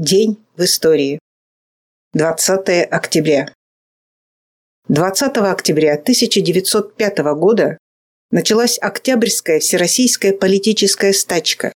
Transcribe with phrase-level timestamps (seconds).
[0.00, 1.18] День в истории.
[2.14, 3.52] 20 октября.
[4.88, 7.76] 20 октября 1905 года
[8.30, 11.74] началась Октябрьская всероссийская политическая стачка.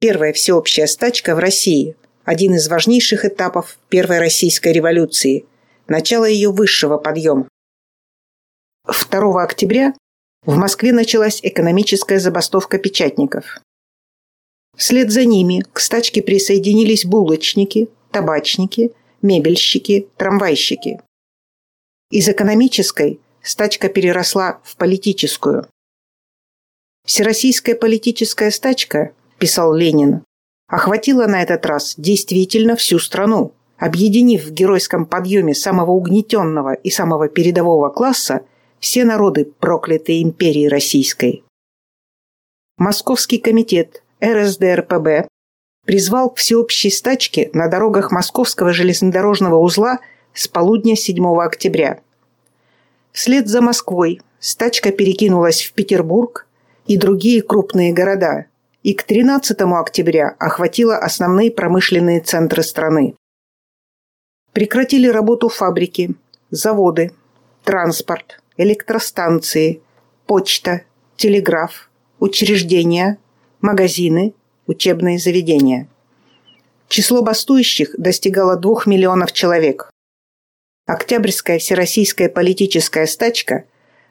[0.00, 1.94] Первая всеобщая стачка в России,
[2.24, 5.46] один из важнейших этапов Первой Российской революции,
[5.86, 7.48] начало ее высшего подъема.
[8.84, 9.94] 2 октября
[10.44, 13.60] в Москве началась экономическая забастовка печатников.
[14.76, 21.00] Вслед за ними к стачке присоединились булочники, табачники, мебельщики, трамвайщики.
[22.10, 25.66] Из экономической стачка переросла в политическую.
[27.06, 30.24] Всероссийская политическая стачка, писал Ленин,
[30.68, 37.28] охватила на этот раз действительно всю страну, объединив в геройском подъеме самого угнетенного и самого
[37.28, 38.46] передового класса
[38.80, 41.42] все народы проклятой империи российской.
[42.76, 45.28] Московский комитет РСДРПБ
[45.84, 49.98] призвал к всеобщей стачке на дорогах Московского железнодорожного узла
[50.32, 52.00] с полудня 7 октября.
[53.12, 56.46] Вслед за Москвой стачка перекинулась в Петербург
[56.86, 58.46] и другие крупные города
[58.82, 63.14] и к 13 октября охватила основные промышленные центры страны.
[64.52, 66.14] Прекратили работу фабрики,
[66.50, 67.12] заводы,
[67.64, 69.80] транспорт, электростанции,
[70.26, 70.82] почта,
[71.16, 73.18] телеграф, учреждения,
[73.64, 74.34] магазины,
[74.66, 75.88] учебные заведения.
[76.88, 79.90] Число бастующих достигало двух миллионов человек.
[80.86, 83.64] Октябрьская всероссийская политическая стачка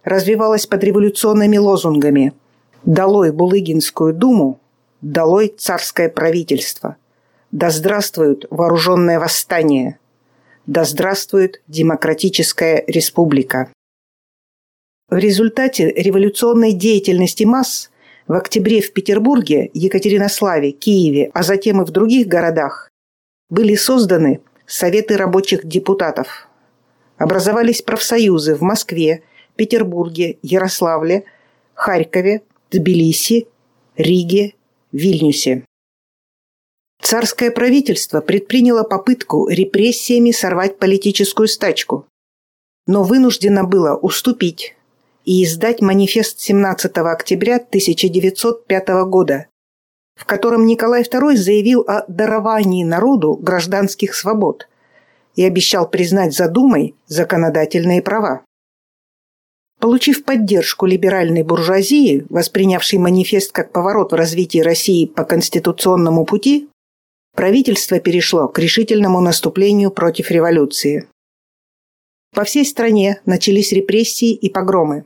[0.03, 2.33] развивалась под революционными лозунгами
[2.83, 4.59] «Долой Булыгинскую думу»,
[5.01, 6.97] «Долой царское правительство»,
[7.51, 9.99] «Да здравствует вооруженное восстание»,
[10.65, 13.69] «Да здравствует демократическая республика».
[15.09, 17.91] В результате революционной деятельности масс
[18.27, 22.89] в октябре в Петербурге, Екатеринославе, Киеве, а затем и в других городах
[23.49, 26.47] были созданы Советы рабочих депутатов.
[27.17, 29.23] Образовались профсоюзы в Москве,
[29.55, 31.25] Петербурге, Ярославле,
[31.73, 33.47] Харькове, Тбилиси,
[33.97, 34.53] Риге,
[34.91, 35.65] Вильнюсе.
[37.01, 42.07] Царское правительство предприняло попытку репрессиями сорвать политическую стачку,
[42.87, 44.75] но вынуждено было уступить
[45.25, 49.47] и издать манифест 17 октября 1905 года,
[50.15, 54.67] в котором Николай II заявил о даровании народу гражданских свобод
[55.35, 58.41] и обещал признать за Думой законодательные права.
[59.79, 66.69] Получив поддержку либеральной буржуазии, воспринявшей манифест как поворот в развитии России по конституционному пути,
[67.35, 71.07] правительство перешло к решительному наступлению против революции.
[72.33, 75.05] По всей стране начались репрессии и погромы.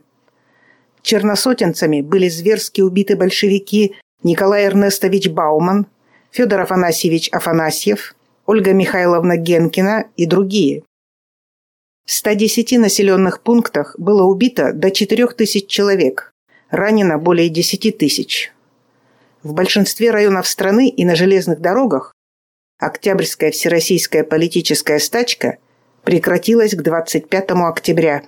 [1.02, 5.86] Черносотенцами были зверски убиты большевики Николай Эрнестович Бауман,
[6.30, 8.14] Федор Афанасьевич Афанасьев,
[8.46, 10.82] Ольга Михайловна Генкина и другие.
[12.04, 16.32] В 110 населенных пунктах было убито до 4 тысяч человек,
[16.70, 18.52] ранено более 10 тысяч.
[19.42, 22.12] В большинстве районов страны и на железных дорогах
[22.78, 25.58] Октябрьская всероссийская политическая стачка
[26.04, 28.22] прекратилась к 25 октября.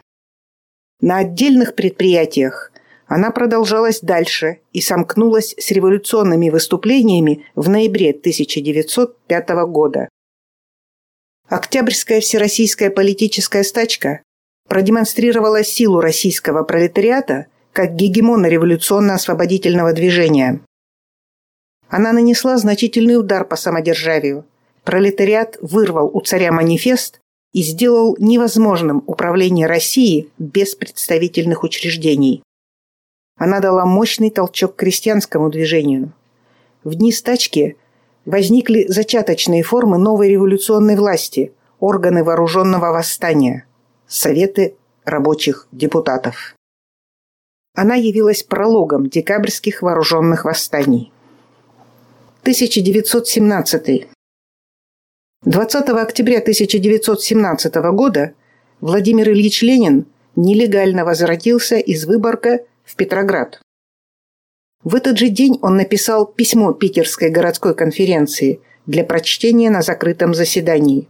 [1.01, 2.73] На отдельных предприятиях
[3.07, 10.09] она продолжалась дальше и сомкнулась с революционными выступлениями в ноябре 1905 года.
[11.49, 14.23] Октябрьская всероссийская политическая стачка
[14.69, 20.61] продемонстрировала силу российского пролетариата как гегемона революционно-освободительного движения.
[21.89, 24.45] Она нанесла значительный удар по самодержавию.
[24.85, 27.20] Пролетариат вырвал у царя манифест
[27.53, 32.43] и сделал невозможным управление Россией без представительных учреждений.
[33.37, 36.13] Она дала мощный толчок крестьянскому движению.
[36.85, 37.77] В дни стачки
[38.25, 43.67] возникли зачаточные формы новой революционной власти, органы вооруженного восстания,
[44.07, 46.55] советы рабочих депутатов.
[47.75, 51.13] Она явилась прологом декабрьских вооруженных восстаний.
[52.43, 54.09] 1917.
[55.45, 58.35] 20 октября 1917 года
[58.83, 60.05] Владимир Ильич Ленин
[60.37, 63.59] нелегально возвратился из Выборга в Петроград.
[64.85, 71.09] В этот же день он написал письмо Питерской городской конференции для прочтения на закрытом заседании.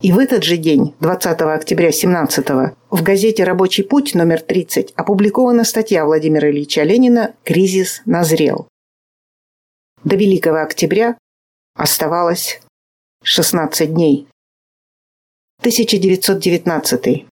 [0.00, 2.48] И в этот же день, 20 октября 17
[2.88, 8.68] в газете «Рабочий путь» номер 30 опубликована статья Владимира Ильича Ленина «Кризис назрел».
[10.02, 11.18] До Великого октября
[11.74, 12.62] оставалось
[13.28, 14.28] 16 дней.
[15.58, 17.26] 1919.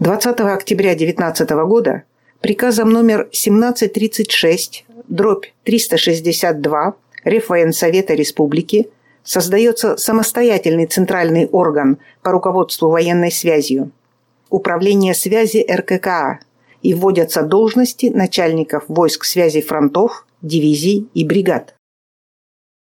[0.00, 2.04] 20 октября 19 года
[2.40, 6.94] приказом номер 1736, дробь 362
[7.24, 8.88] Реввоенсовета Республики
[9.22, 13.90] создается самостоятельный центральный орган по руководству военной связью–
[14.48, 16.38] Управление связи РККА
[16.80, 21.74] и вводятся должности начальников войск связи фронтов, дивизий и бригад.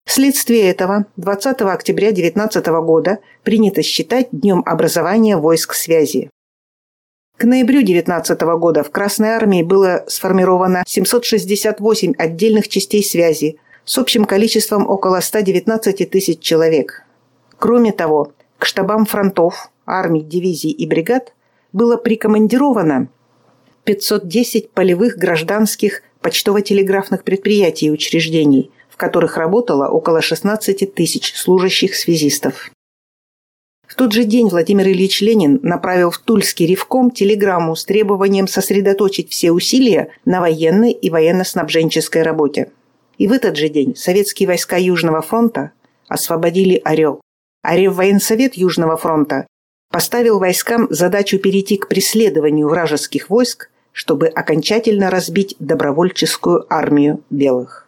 [0.06, 6.30] Вследствие этого 20 октября 19 года принято считать Днем образования войск связи.
[7.36, 14.26] К ноябрю 19 года в Красной армии было сформировано 768 отдельных частей связи с общим
[14.26, 17.02] количеством около 119 тысяч человек.
[17.58, 21.34] Кроме того, к штабам фронтов, армий, дивизий и бригад
[21.72, 23.08] было прикомандировано
[23.82, 32.70] 510 полевых гражданских почтово-телеграфных предприятий и учреждений, в которых работало около 16 тысяч служащих связистов.
[33.86, 39.30] В тот же день Владимир Ильич Ленин направил в Тульский ревком телеграмму с требованием сосредоточить
[39.30, 42.72] все усилия на военной и военно-снабженческой работе.
[43.18, 45.72] И в этот же день советские войска Южного фронта
[46.08, 47.20] освободили «Орел»,
[47.62, 49.46] а Реввоенсовет Южного фронта
[49.90, 57.85] поставил войскам задачу перейти к преследованию вражеских войск, чтобы окончательно разбить добровольческую армию белых.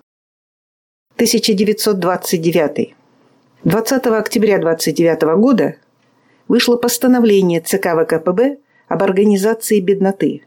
[1.19, 2.95] 1929.
[3.65, 5.75] 20 октября 29 года
[6.47, 10.43] вышло постановление ЦК ВКПБ об организации бедноты.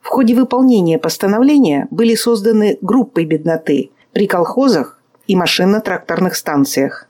[0.00, 7.06] В ходе выполнения постановления были созданы группы бедноты при колхозах и машинно-тракторных станциях.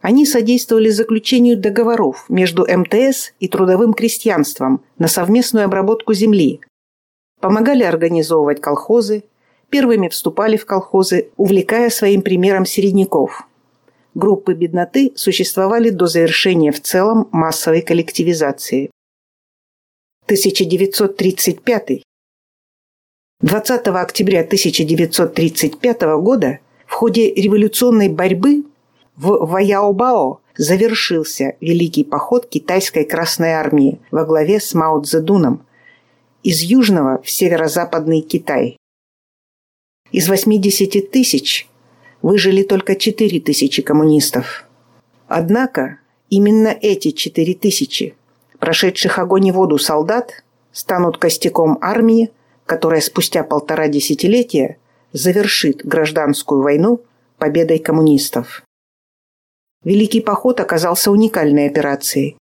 [0.00, 6.58] Они содействовали заключению договоров между МТС и трудовым крестьянством на совместную обработку земли,
[7.38, 9.22] помогали организовывать колхозы,
[9.74, 13.42] первыми вступали в колхозы, увлекая своим примером середняков–
[14.14, 18.90] группы бедноты существовали до завершения в целом массовой коллективизации.
[20.26, 22.02] 1935.
[23.40, 28.64] 20 октября 1935 года в ходе революционной борьбы
[29.16, 35.66] в Ваяобао завершился великий поход китайской Красной Армии во главе с Мао Цзэдуном
[36.42, 38.78] из южного в северо-западный Китай.
[40.14, 41.66] Из 80 тысяч
[42.22, 44.64] выжили только 4 тысячи коммунистов.
[45.26, 45.98] Однако
[46.30, 48.14] именно эти 4 тысячи,
[48.60, 52.30] прошедших огонь и воду солдат, станут костяком армии,
[52.64, 54.78] которая спустя полтора десятилетия
[55.12, 57.00] завершит гражданскую войну
[57.38, 58.62] победой коммунистов.
[59.82, 62.36] Великий поход оказался уникальной операцией.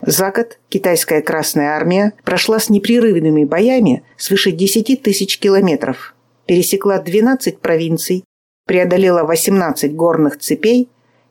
[0.00, 6.14] За год китайская Красная Армия прошла с непрерывными боями свыше 10 тысяч километров,
[6.48, 8.24] пересекла 12 провинций,
[8.66, 10.88] преодолела 18 горных цепей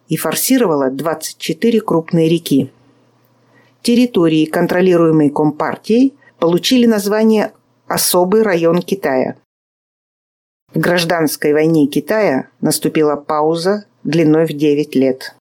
[0.08, 2.72] и форсировала 24 крупные реки.
[3.82, 7.52] Территории, контролируемые Компартией, получили название
[7.88, 9.36] «Особый район Китая».
[10.74, 15.34] В гражданской войне Китая наступила пауза длиной в 9 лет.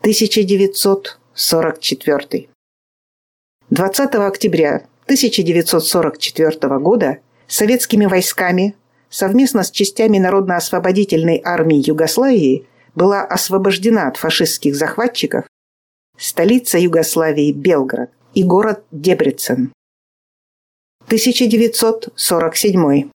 [0.00, 2.48] 1944.
[3.70, 8.74] 20 октября 1944 года советскими войсками
[9.10, 15.44] совместно с частями Народно-освободительной армии Югославии была освобождена от фашистских захватчиков
[16.16, 19.72] столица Югославии Белград и город Дебрецен.
[21.06, 23.10] 1947.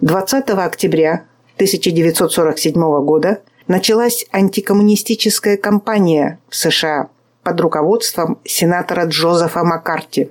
[0.00, 1.24] 20 октября
[1.54, 2.74] 1947
[3.04, 7.08] года началась антикоммунистическая кампания в США
[7.42, 10.30] под руководством сенатора Джозефа Маккарти.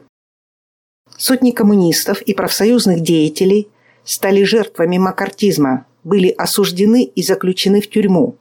[1.18, 3.70] Сотни коммунистов и профсоюзных деятелей
[4.04, 8.36] стали жертвами макартизма, были осуждены и заключены в тюрьму.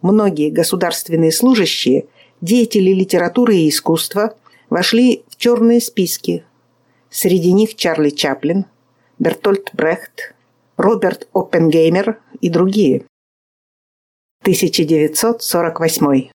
[0.00, 2.06] Многие государственные служащие,
[2.40, 4.36] деятели литературы и искусства
[4.70, 6.44] вошли в черные списки.
[7.10, 8.66] Среди них Чарли Чаплин,
[9.18, 10.34] Бертольд Брехт,
[10.76, 13.04] Роберт Оппенгеймер и другие.
[14.42, 16.30] 1948.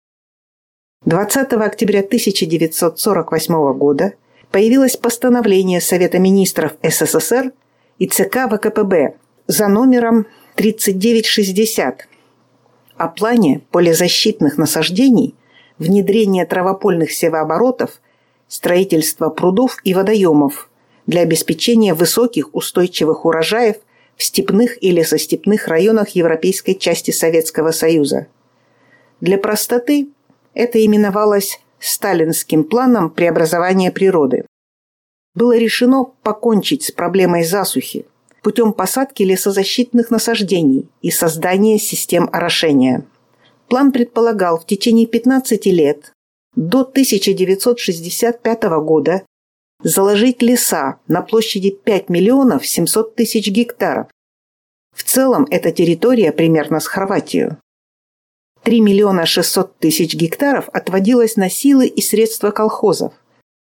[1.04, 4.14] 20 октября 1948 года
[4.50, 7.52] появилось постановление Совета министров СССР–
[7.98, 9.14] и ЦК ВКПБ
[9.46, 12.08] за номером 3960
[12.96, 15.34] о плане полезащитных насаждений,
[15.78, 18.00] внедрения травопольных севооборотов,
[18.48, 20.68] строительства прудов и водоемов
[21.06, 23.76] для обеспечения высоких устойчивых урожаев
[24.16, 28.26] в степных и лесостепных районах европейской части Советского Союза.
[29.20, 30.08] Для простоты
[30.54, 34.46] это именовалось сталинским планом преобразования природы
[35.34, 38.06] было решено покончить с проблемой засухи
[38.42, 43.04] путем посадки лесозащитных насаждений и создания систем орошения.
[43.68, 46.12] План предполагал в течение 15 лет
[46.54, 49.22] до 1965 года
[49.82, 54.08] заложить леса на площади 5 миллионов 700 тысяч гектаров.
[54.94, 57.58] В целом эта территория примерно с Хорватию.
[58.62, 63.12] 3 миллиона 600 тысяч гектаров отводилось на силы и средства колхозов.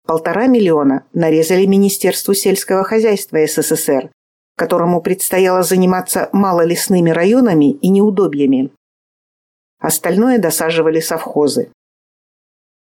[0.06, 4.12] Полтора миллиона нарезали Министерству сельского хозяйства СССР,
[4.56, 8.72] которому предстояло заниматься малолесными районами и неудобьями.
[9.80, 11.72] Остальное досаживали совхозы.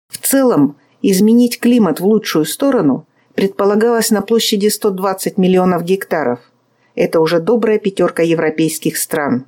[0.09, 6.41] В целом, изменить климат в лучшую сторону предполагалось на площади 120 миллионов гектаров.
[6.95, 9.47] Это уже добрая пятерка европейских стран.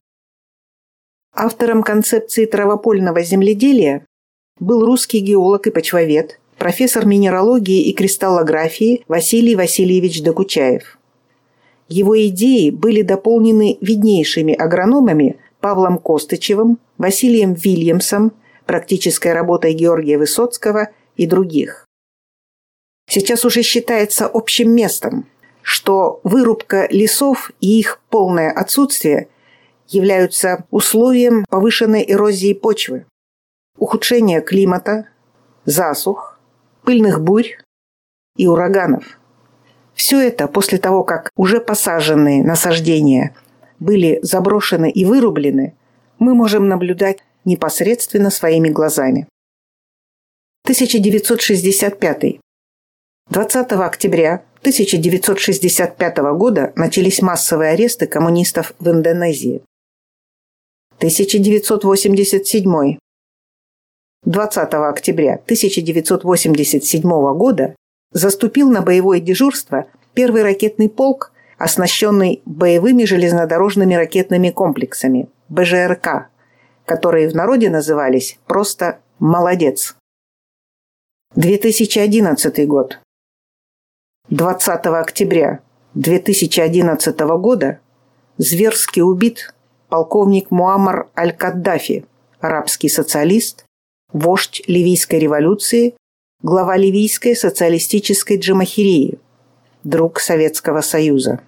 [1.39, 4.07] Автором концепции травопольного земледелия
[4.59, 10.99] был русский геолог и почвовед, профессор минералогии и кристаллографии Василий Васильевич Докучаев.
[11.89, 18.33] Его идеи были дополнены виднейшими агрономами Павлом Костычевым, Василием Вильямсом,
[18.65, 20.89] практической работой Георгия Высоцкого
[21.19, 21.85] и других.
[23.11, 25.27] Сейчас уже считается общим местом,
[25.61, 29.29] что вырубка лесов и их полное отсутствие
[29.89, 33.07] являются условием повышенной эрозии почвы,
[33.79, 35.09] ухудшения климата,
[35.65, 36.39] засух,
[36.85, 37.59] пыльных бурь
[38.37, 39.19] и ураганов.
[39.95, 43.35] Все это после того, как уже посаженные насаждения
[43.79, 45.75] были заброшены и вырублены,
[46.19, 49.29] мы можем наблюдать непосредственно своими глазами.
[50.65, 52.41] 1965.
[53.31, 59.63] 20 октября 1965 года начались массовые аресты коммунистов в Индонезии.
[60.99, 62.99] 1987.
[64.25, 67.03] 20 октября 1987
[67.35, 67.77] года
[68.13, 76.29] заступил на боевое дежурство первый ракетный полк, оснащенный боевыми железнодорожными ракетными комплексами БЖРК,
[76.87, 79.97] которые в народе назывались просто «молодец».
[81.35, 83.01] 2011 год.
[84.31, 85.61] 20 октября
[85.95, 87.81] 2011 года
[88.39, 89.53] зверски убит
[89.89, 92.05] полковник Муаммар Аль-Каддафи,
[92.41, 93.65] арабский социалист,
[94.13, 95.97] вождь ливийской революции,
[96.43, 99.19] глава ливийской социалистической джамахирии,
[99.85, 101.41] друг Советского Союза.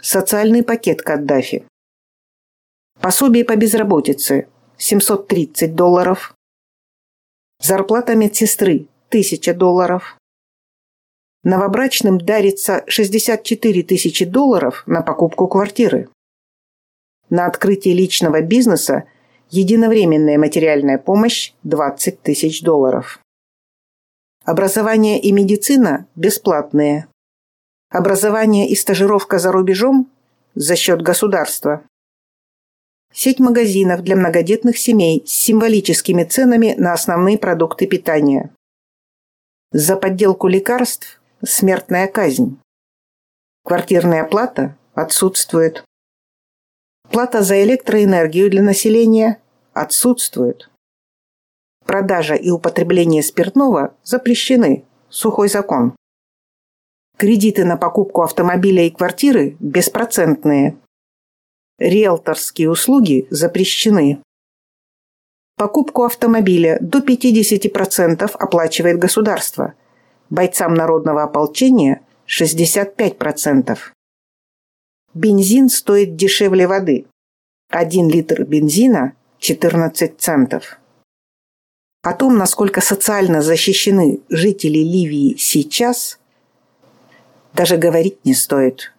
[0.00, 1.66] Социальный пакет Каддафи.
[3.00, 4.48] Пособие по безработице–
[4.78, 6.34] 730 долларов.
[7.62, 10.16] Зарплата медсестры– 1000 долларов.
[11.42, 16.08] Новобрачным дарится 64 тысячи долларов на покупку квартиры
[17.30, 19.04] на открытие личного бизнеса
[19.50, 23.20] единовременная материальная помощь 20 тысяч долларов.
[24.44, 27.06] Образование и медицина бесплатные.
[27.90, 30.10] Образование и стажировка за рубежом
[30.54, 31.82] за счет государства.
[33.12, 38.50] Сеть магазинов для многодетных семей с символическими ценами на основные продукты питания.
[39.72, 42.58] За подделку лекарств– смертная казнь.
[43.64, 45.84] Квартирная плата отсутствует.
[47.10, 49.40] Плата за электроэнергию для населения
[49.72, 50.70] отсутствует.
[51.84, 54.84] Продажа и употребление спиртного запрещены.
[55.08, 55.96] Сухой закон.
[57.16, 60.76] Кредиты на покупку автомобиля и квартиры беспроцентные.
[61.78, 64.22] Риэлторские услуги запрещены.
[65.56, 69.74] Покупку автомобиля до 50% оплачивает государство.
[70.30, 73.78] Бойцам народного ополчения 65%.
[75.14, 77.06] Бензин стоит дешевле воды.
[77.68, 80.78] Один литр бензина– 14 центов.
[82.02, 86.20] О том, насколько социально защищены жители Ливии сейчас,
[87.52, 88.92] даже говорить не стоит.